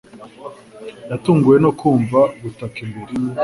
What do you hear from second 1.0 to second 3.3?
Yatunguwe no kumva gutaka imbere.